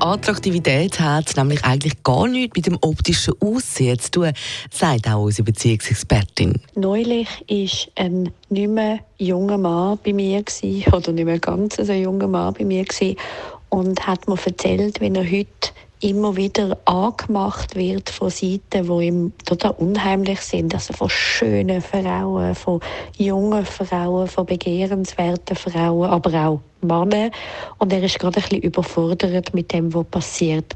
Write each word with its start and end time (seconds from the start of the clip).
Weil 0.00 0.08
Attraktivität 0.08 0.98
hat 0.98 1.36
nämlich 1.36 1.64
eigentlich 1.64 2.02
gar 2.02 2.26
nichts 2.26 2.56
mit 2.56 2.66
dem 2.66 2.78
optischen 2.80 3.34
Aussehen 3.40 3.98
zu 3.98 4.10
tun, 4.10 4.32
sagt 4.70 5.08
auch 5.08 5.24
unsere 5.24 5.44
Beziehungsexpertin. 5.44 6.54
Neulich 6.74 7.28
war 7.48 8.04
ein 8.04 8.30
nicht 8.48 8.70
mehr 8.70 9.00
junger 9.18 9.58
Mann 9.58 9.98
bei 10.04 10.12
mir, 10.12 10.42
gewesen, 10.42 10.92
oder 10.92 11.12
nicht 11.12 11.24
mehr 11.24 11.38
ganz 11.38 11.76
so 11.76 11.92
junger 11.92 12.28
Mann 12.28 12.54
bei 12.54 12.64
mir, 12.64 12.84
gewesen, 12.84 13.16
und 13.68 14.06
hat 14.06 14.26
mir 14.26 14.38
erzählt, 14.42 15.00
wie 15.00 15.14
er 15.14 15.30
heute 15.30 15.70
immer 16.00 16.34
wieder 16.34 16.78
angemacht 16.86 17.76
wird 17.76 18.08
von 18.08 18.30
Seiten, 18.30 18.86
die 18.86 19.06
ihm 19.06 19.32
total 19.44 19.72
unheimlich 19.72 20.40
sind. 20.40 20.74
Also 20.74 20.94
von 20.94 21.10
schönen 21.10 21.82
Frauen, 21.82 22.54
von 22.54 22.80
jungen 23.18 23.66
Frauen, 23.66 24.26
von 24.28 24.46
begehrenswerten 24.46 25.56
Frauen, 25.56 26.08
aber 26.08 26.46
auch 26.46 26.60
Männer. 26.82 27.30
Und 27.78 27.92
er 27.92 28.02
ist 28.02 28.18
gerade 28.18 28.40
ein 28.50 28.58
überfordert 28.58 29.54
mit 29.54 29.72
dem, 29.72 29.92
was 29.94 30.06
passiert. 30.06 30.74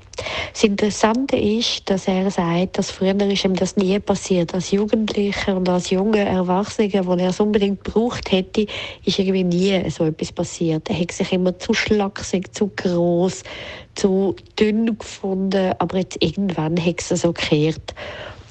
Das 0.52 0.62
Interessante 0.62 1.36
ist, 1.36 1.90
dass 1.90 2.06
er 2.06 2.30
sagt, 2.30 2.78
dass 2.78 2.90
früher 2.90 3.20
ist 3.20 3.44
ihm 3.44 3.54
das 3.54 3.76
nie 3.76 3.98
passiert. 3.98 4.54
Als 4.54 4.70
Jugendlicher 4.70 5.56
und 5.56 5.68
als 5.68 5.90
junger 5.90 6.20
Erwachsener, 6.20 7.06
wo 7.06 7.14
er 7.14 7.30
es 7.30 7.40
unbedingt 7.40 7.84
gebraucht 7.84 8.30
hätte, 8.30 8.66
ist 9.04 9.18
irgendwie 9.18 9.44
nie 9.44 9.90
so 9.90 10.04
etwas 10.04 10.32
passiert. 10.32 10.88
Er 10.88 10.98
hat 10.98 11.12
sich 11.12 11.32
immer 11.32 11.58
zu 11.58 11.74
schlaksig, 11.74 12.54
zu 12.54 12.70
groß, 12.76 13.42
zu 13.94 14.36
dünn 14.58 14.96
gefunden, 14.98 15.72
aber 15.78 15.98
jetzt 15.98 16.22
irgendwann 16.22 16.78
hat 16.84 17.00
es 17.00 17.08
so 17.20 17.32
gekehrt. 17.32 17.94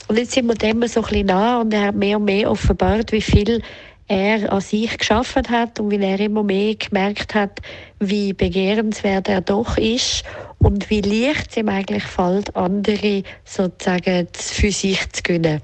Und 0.08 0.17
jetzt 0.17 0.34
sind 0.34 0.48
wir 0.48 0.56
dem 0.56 0.86
so 0.88 1.00
ein 1.02 1.08
bisschen 1.08 1.26
nah 1.28 1.62
und 1.62 1.73
er 1.73 1.88
hat 1.88 1.95
mehr 1.95 2.17
und 2.17 2.26
mehr 2.26 2.52
offenbart, 2.52 3.12
wie 3.12 3.22
viel 3.22 3.62
er 4.08 4.52
an 4.52 4.62
sich 4.62 4.98
geschaffen 4.98 5.50
hat 5.50 5.80
und 5.80 5.92
wie 5.92 6.04
er 6.04 6.20
immer 6.20 6.44
mehr 6.44 6.76
gemerkt 6.76 7.36
hat, 7.36 7.62
wie 8.00 8.34
begehrenswert 8.34 9.30
er 9.30 9.42
doch 9.42 9.78
ist 9.78 10.23
und 10.60 10.90
wie 10.90 11.02
leicht 11.02 11.52
es 11.52 11.58
ihm 11.58 11.70
eigentlich 11.70 12.04
fällt, 12.04 12.56
andere 12.56 13.23
sozusagen 13.45 14.28
für 14.34 14.72
sich 14.72 15.10
zu 15.12 15.23
gewinnen. 15.23 15.62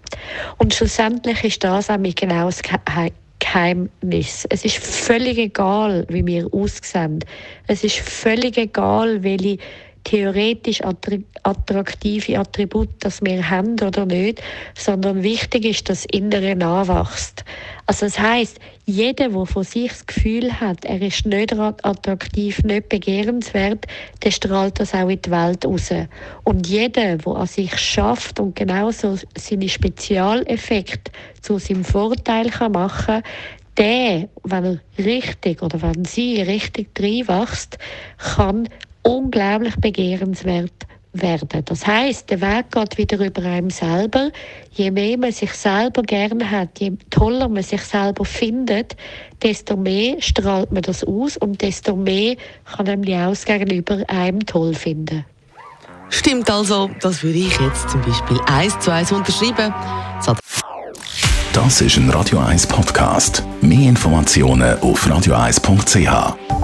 Und 0.58 0.74
schlussendlich 0.74 1.44
ist 1.44 1.64
das 1.64 1.90
auch 1.90 1.98
genau 2.16 2.46
das 2.46 2.62
Geheimnis. 3.40 4.46
Es 4.50 4.66
ist 4.66 4.78
völlig 4.78 5.38
egal, 5.38 6.06
wie 6.10 6.26
wir 6.26 6.54
aussehen. 6.54 7.20
Es 7.68 7.84
ist 7.84 7.98
völlig 7.98 8.58
egal, 8.58 9.24
welche 9.24 9.58
theoretisch 10.04 10.82
attraktive 11.44 12.40
Attribut, 12.40 12.90
das 13.00 13.22
wir 13.22 13.50
haben 13.50 13.74
oder 13.74 14.06
nicht, 14.06 14.42
sondern 14.76 15.24
wichtig 15.24 15.66
ist, 15.66 15.90
dass 15.90 16.04
das 16.04 16.12
Innere 16.12 16.56
nachwächst. 16.56 17.44
Also 17.86 18.06
das 18.06 18.20
heißt, 18.20 18.60
jeder, 18.86 19.30
der 19.30 19.46
von 19.46 19.64
sich 19.64 19.90
das 19.90 20.06
Gefühl 20.06 20.60
hat, 20.60 20.86
er 20.86 21.02
ist 21.02 21.26
nicht 21.26 21.54
attraktiv, 21.54 22.64
nicht 22.64 22.90
begehrenswert, 22.90 23.86
der 24.24 24.32
strahlt 24.32 24.80
das 24.80 24.94
auch 24.94 25.10
in 25.10 25.22
die 25.22 25.32
Welt 25.32 25.66
raus. 25.66 25.90
Und 26.44 26.68
jeder, 26.68 27.18
der 27.18 27.28
an 27.28 27.48
sich 27.48 27.78
schafft 27.78 28.40
und 28.40 28.56
genauso 28.56 29.18
seine 29.38 29.70
Spezialeffekte 29.70 31.12
zu 31.42 31.60
seinem 31.60 31.84
Vorteil 31.84 32.50
kann 32.50 32.72
machen 32.72 33.22
der, 33.80 34.28
wenn 34.44 34.66
er 34.66 34.80
richtig 35.04 35.62
oder 35.62 35.82
wenn 35.82 36.04
sie 36.04 36.42
richtig 36.42 36.90
reinwächst, 37.00 37.78
kann 38.18 38.68
unglaublich 39.10 39.76
begehrenswert 39.78 40.74
werden. 41.14 41.64
Das 41.66 41.88
heißt, 41.88 42.30
der 42.30 42.42
Weg 42.42 42.72
geht 42.72 42.98
wieder 42.98 43.26
über 43.26 43.42
einem 43.44 43.70
selber. 43.70 44.30
Je 44.72 44.92
mehr 44.92 45.18
man 45.18 45.32
sich 45.32 45.52
selber 45.54 46.04
gerne 46.04 46.50
hat, 46.50 46.80
je 46.80 46.94
toller 47.10 47.50
man 47.50 47.64
sich 47.64 47.82
selber 47.82 48.26
findet, 48.26 48.96
desto 49.42 49.76
mehr 49.76 50.22
strahlt 50.22 50.72
man 50.72 50.84
das 50.84 51.04
aus 51.04 51.38
und 51.38 51.62
desto 51.62 51.96
mehr 51.96 52.36
kann 52.66 52.86
man 52.86 53.02
die 53.02 53.16
aus 53.16 53.46
gegenüber 53.46 54.04
einem 54.08 54.46
toll 54.46 54.76
finden. 54.76 55.26
Stimmt 56.10 56.50
also, 56.50 56.90
das 57.02 57.24
würde 57.24 57.40
ich 57.40 57.60
jetzt 57.60 57.90
zum 57.90 58.02
Beispiel 58.02 58.40
eins 58.48 58.78
zu 58.80 58.92
eins 58.92 59.12
unterschreiben. 59.12 59.74
Das 61.54 61.82
ist 61.82 61.98
ein 61.98 62.10
Radio 62.10 62.40
1 62.40 62.68
Podcast. 62.68 63.44
Mehr 63.62 63.90
Informationen 63.90 64.80
auf 64.80 65.06
radio1.ch. 65.06 66.59